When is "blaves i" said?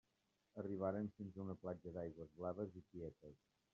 2.41-2.87